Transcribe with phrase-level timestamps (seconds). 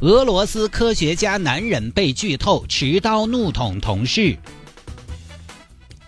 [0.00, 4.34] 俄罗斯科学家男人被剧透，持刀怒捅同事。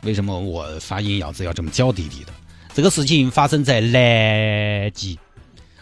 [0.03, 2.33] 为什么我发音咬字要这么娇滴滴的？
[2.73, 5.19] 这个事情发生在南极。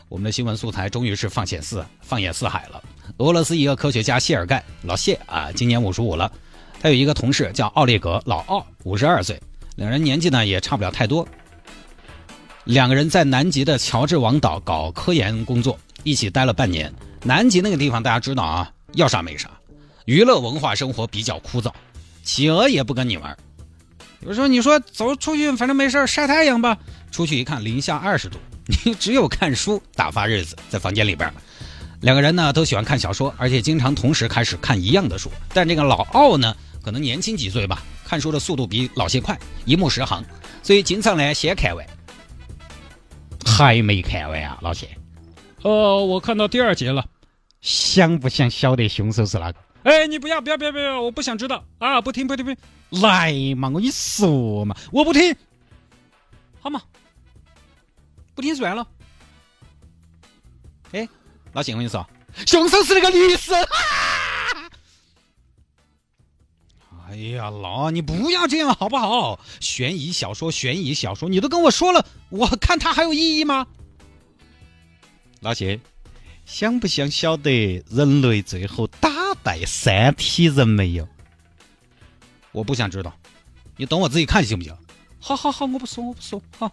[0.08, 2.82] 我们的新闻素材终于是放眼四放眼四海了。
[3.18, 6.32] 俄罗斯一个科学家谢尔盖老谢啊，今年五十五了。
[6.82, 9.40] 他有一个同事叫奥列格老奥，五十二岁，
[9.76, 11.24] 两人年纪呢也差不了太多。
[12.64, 16.92] 两个人在南极的乔治王岛搞科研工作，一起待了半年。
[17.22, 19.50] 南极那个地方大家知道啊，要啥没啥，
[20.06, 21.70] 娱乐文化生活比较枯燥，
[22.22, 23.36] 企鹅也不跟你玩。
[24.20, 26.76] 有时候你说走出去，反正没事晒太阳吧。
[27.10, 28.38] 出去一看，零下二十度，
[28.84, 31.32] 你只有看书打发日子，在房间里边。
[32.00, 35.30] 两个人呢都喜欢看小说，而且经常同时开始看一样的书。
[35.52, 40.24] 但这个老奥呢，可能年轻几岁吧，看书的速度比老谢快，一目十行，
[40.62, 41.86] 所以经常呢先看完，
[43.44, 44.88] 还没看完啊，老谢。
[45.62, 47.06] 呃，我看到第二节了，
[47.60, 49.58] 想不想晓得凶手是哪个？
[49.82, 52.00] 哎，你不要不要不要不要，我不想知道啊！
[52.00, 55.34] 不听不听不听，来嘛，我跟你说嘛，我不听，
[56.60, 56.82] 好嘛，
[58.34, 58.86] 不听算了。
[60.92, 61.08] 哎，
[61.52, 62.06] 老谢，我跟你说，
[62.46, 63.52] 凶手是那个律师。
[67.08, 69.40] 哎呀，老，你不要这样好不好？
[69.60, 73.66] 悬疑小说，悬疑小说，你都跟我说了，我看它还有意义吗？
[75.40, 75.80] 老谢，
[76.44, 79.08] 想不想晓得人类最后打
[79.42, 81.08] 败三体人没有？
[82.52, 83.10] 我不想知道，
[83.76, 84.76] 你等我自己看行不行？
[85.18, 86.70] 好好好，我不说，我不说，好。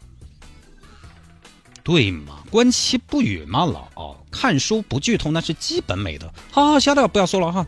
[1.81, 6.29] 对嘛，观其不语嘛，老哦，看书不剧透那是基本美德。
[6.51, 7.65] 好好，晓得了，不要说了哈。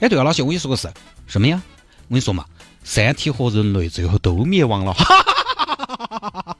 [0.00, 0.92] 哎，对了，老谢，我跟你说个事，
[1.26, 1.62] 什么呀？
[2.08, 2.44] 我跟你说嘛，
[2.84, 4.92] 三体和人类最后都灭亡了。
[4.92, 5.34] 哈哈
[5.74, 6.55] 哈哈哈哈！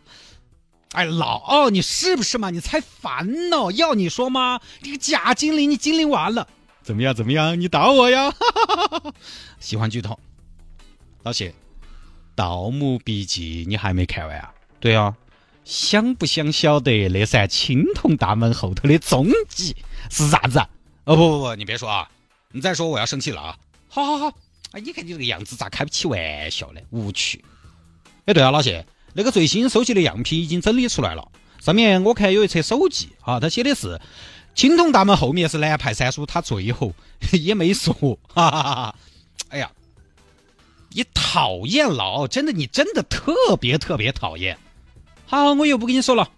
[0.96, 2.48] 哎，老奥，你是不是嘛？
[2.48, 3.70] 你才烦呢！
[3.74, 4.58] 要你说吗？
[4.80, 6.48] 这个假精灵，你精灵完了，
[6.82, 7.14] 怎么样？
[7.14, 7.60] 怎么样？
[7.60, 8.32] 你打我呀！
[9.60, 10.18] 喜欢剧透，
[11.22, 11.50] 老谢，
[12.34, 14.54] 《盗墓笔记》你还没看完啊？
[14.80, 15.14] 对啊，
[15.66, 19.76] 想不想晓得那扇青铜大门后头的踪迹
[20.10, 20.58] 是啥子？
[21.04, 22.08] 哦不不不，你别说啊！
[22.52, 23.58] 你再说我要生气了啊！
[23.90, 24.38] 好好好，
[24.72, 26.80] 哎，你看你这个样子咋开不起玩笑呢？
[26.88, 27.44] 无趣。
[28.24, 28.86] 哎，对啊，老谢。
[29.16, 31.26] 那个最新收集的样品已经整理出来了，
[31.58, 33.98] 上面我看有一册手记啊，他写的是
[34.54, 36.92] 青铜大门后面是南派三叔，他最后
[37.32, 37.94] 也没说，
[38.28, 38.94] 哈哈哈哈！
[39.48, 39.70] 哎呀，
[40.90, 44.58] 你讨厌了，真的，你真的特别特别讨厌。
[45.24, 46.30] 好，我又不跟你说了。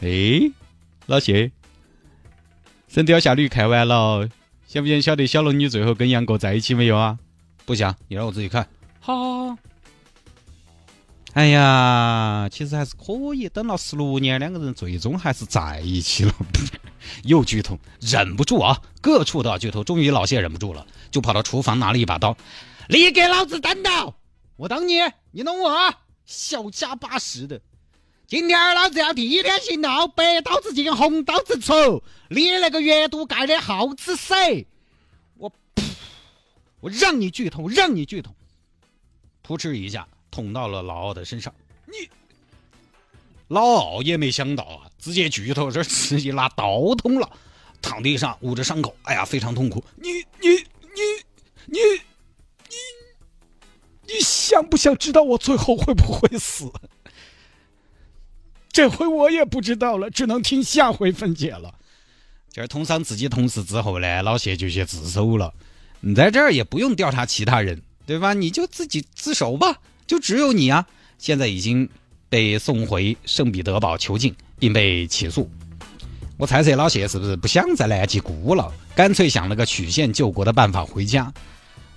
[0.00, 0.50] 哎，
[1.06, 1.46] 老谢，
[2.88, 4.28] 《神雕侠侣》看完了，
[4.66, 7.16] 想不想晓得小龙女最后跟杨过在一起没有啊？
[7.64, 8.68] 不想，你让我自己看。
[8.98, 9.58] 好好好。
[11.34, 13.48] 哎呀，其实还是可以。
[13.48, 16.32] 等了十六年，两个人最终还是在一起了。
[17.24, 18.80] 又剧痛，忍不住啊！
[19.00, 19.84] 各处都要剧痛。
[19.84, 22.36] 终于老谢忍不住了，就跑到厨房拿了一把刀，
[22.88, 24.14] 你给老子等到！
[24.56, 25.00] 我等你，
[25.32, 26.02] 你弄我啊！
[26.24, 27.60] 小家巴式的，
[28.28, 32.00] 今天老子要第一天行道，白刀子进红刀子出。
[32.28, 34.68] 你那个月度盖的耗子谁？
[35.36, 35.52] 我！
[36.78, 38.32] 我让你剧痛，让你剧痛！
[39.44, 40.06] 噗嗤一下。
[40.34, 41.54] 捅到了老奥的身上，
[41.86, 42.10] 你
[43.46, 47.30] 老奥也没想到啊，直接剧透，这直接拿刀捅了，
[47.80, 49.84] 躺地上捂着伤口，哎呀，非常痛苦。
[49.94, 51.00] 你你你
[51.66, 51.78] 你
[52.58, 52.66] 你
[54.08, 56.68] 你想不想知道我最后会不会死？
[58.72, 61.72] 这回我也不知道了，只能听下回分解了。
[62.50, 65.54] 这儿捅伤自己同事之后呢，老谢就去自首了。
[66.00, 68.34] 你在这儿也不用调查其他人，对吧？
[68.34, 69.78] 你就自己自首吧。
[70.06, 70.86] 就只有你啊！
[71.18, 71.88] 现在已经
[72.28, 75.50] 被送回圣彼得堡囚禁，并被起诉。
[76.36, 81.32] 我猜测老谢是不是不想再南极孤了，干脆想了个曲线救国的办法回家。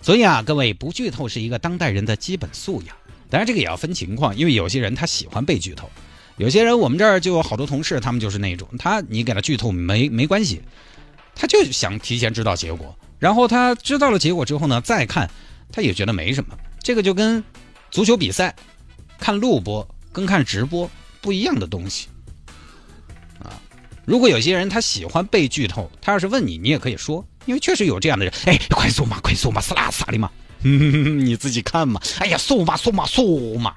[0.02, 2.96] 所以啊，各位不剧透是一个当代人的基本素养。
[3.30, 5.90] 当然，这个也要分情况，因为有些人他喜欢被剧透，
[6.38, 10.62] 有些人我们这儿就有好多同事，他们就是那种，他你给他剧透没没关系，
[11.36, 15.30] 他就想提前知道结果，然后他知道了结果之后呢，再看
[15.72, 16.56] 他也觉得没什么。
[16.82, 17.44] 这个就跟。
[17.92, 18.56] 足球比赛，
[19.18, 20.90] 看录播跟看直播
[21.22, 22.08] 不一样的东西
[23.40, 23.60] 啊！
[24.06, 30.30] 如果有些人他喜欢被剧透，他要是问你，你也可以说因为确实有这样的人，哎，快说嘛，快说嘛，是哪啥的嘛？
[30.62, 32.02] 你自己看嘛。
[32.20, 33.76] 哎呀，说嘛说嘛说嘛，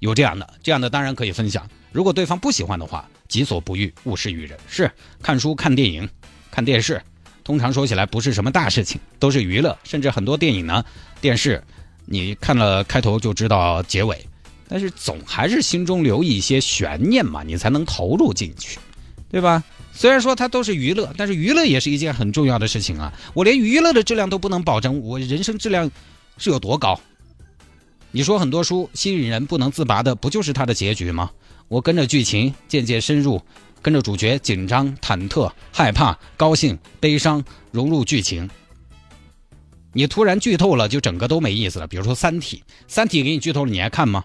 [0.00, 1.68] 有这样的，这样的当然可以分享。
[1.92, 4.58] 如果对方不喜欢的话，己所不欲，勿施于人。
[4.68, 4.90] 是
[5.22, 6.08] 看书、看电影、
[6.50, 7.00] 看电视，
[7.44, 9.78] 通常说起来不是什么大事情，都是娱乐。
[9.84, 10.84] 甚至很多电影呢、
[11.20, 11.62] 电视，
[12.14, 14.24] 你看了开头就知道结尾，
[14.68, 18.78] 但是总还是心中留一些悬念嘛，你才能投入进去，
[19.28, 19.64] 对吧？
[19.92, 23.12] 虽然说它都是娱乐，但是娱乐也是一件很重要的事情啊！
[23.34, 25.90] 我连娱乐的质量都不能保证，我人生质量
[26.38, 27.00] 是有多高？
[28.12, 31.32] 你说很多书吸引人不能自拔的，不就是它的结局吗？
[31.66, 33.42] 我跟着剧情渐渐深入，
[33.82, 38.48] 跟着主角紧张、忐忑、害怕、高兴、悲伤，融入剧情。
[39.94, 41.86] 你突然剧透了，就整个都没意思了。
[41.86, 44.22] 比如说《三体》，《三体》给你剧透了，你还看吗？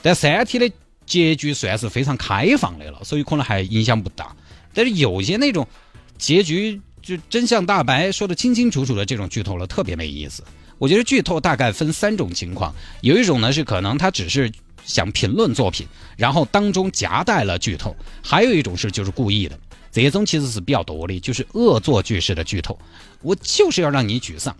[0.00, 0.72] 但《三体》的。
[1.06, 4.34] 结局算是非常开放的了，所以可能还影响不大。
[4.72, 5.68] 但是有些那种
[6.16, 10.42] 结局就真相大白说的清清楚楚的这种剧透了，特别没意思。
[10.78, 14.50] 我觉得剧透大概分三种情况，有一种呢是可能他只是
[14.86, 15.86] 想评论作品，
[16.16, 19.58] 然后当中夹带了剧透；还有一种是就是故意的，
[20.02, 22.78] 这种其实是比较多的，就是恶作剧式的剧透。
[23.22, 24.56] 我就是要让你沮丧。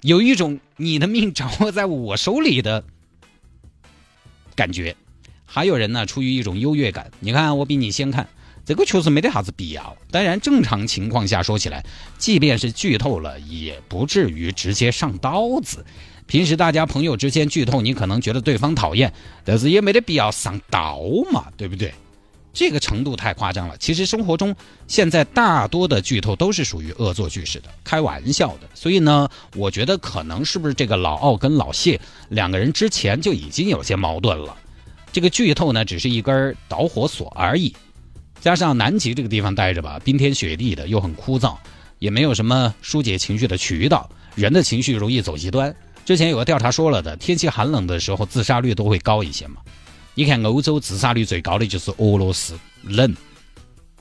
[0.00, 2.84] 有一种你的命掌握在我手里的。
[4.54, 4.94] 感觉，
[5.46, 7.10] 还有人呢，出于一种优越感。
[7.20, 8.28] 你看，我比你先看，
[8.66, 9.96] 这个确实没得啥子必要。
[10.10, 11.82] 当然，正常情况下说起来，
[12.18, 15.86] 即便是剧透了，也不至于直接上刀子。
[16.26, 19.10] 平时大家朋友之间剧透，你可能觉得对方讨厌，
[19.42, 21.00] 但是也没得必要上刀
[21.32, 21.94] 嘛，对不对？
[22.52, 23.76] 这个程度太夸张了。
[23.78, 24.54] 其实生活中
[24.86, 28.68] 现在大多的剧透都是属于恶作剧式的，开玩笑的。
[28.74, 34.56] 所以呢，我觉得可能是不是这个老奥跟老谢两个人之前就已经有些矛盾了。
[35.12, 37.74] 这个剧透呢，只是一根导火索而已。
[38.40, 41.56] 加上南极这个地方待着吧，冰天雪地的，又很枯燥，
[41.98, 45.74] 也没有什么疏解情绪的渠道，人的情绪容易走极端。
[46.04, 49.60] 之前有个调查说了的，天气寒冷的时候，自杀率都会高一些嘛。
[50.14, 53.14] 你看，欧洲自杀率最高的就是俄罗斯，冷。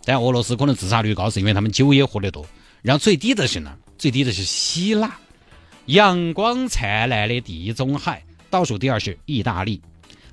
[0.03, 2.45] 但俄罗斯可能自杀率高，是因为他们酒也喝得多。
[2.81, 3.77] 然后最低的是呢？
[3.97, 5.15] 最低的是希腊，
[5.85, 8.23] 阳光灿烂的地中海。
[8.49, 9.81] 倒数第二是意大利，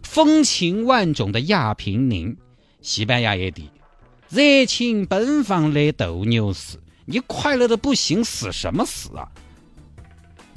[0.02, 2.36] 风情万种的亚平宁，
[2.82, 3.70] 西班牙也低。
[4.28, 9.28] 热情奔放的斗牛士，你快乐的不行，死什么死啊？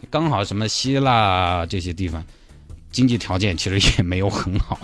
[0.10, 2.26] 刚好什么希腊这些地方。
[2.92, 4.80] 经济条件其实也没有很好，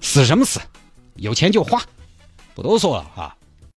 [0.00, 0.60] 死什么死？
[1.16, 1.82] 有钱就花，
[2.54, 3.35] 不多说了啊。